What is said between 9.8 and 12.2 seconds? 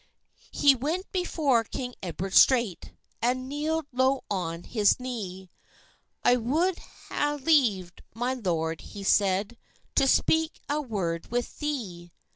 "To speak a word with thee."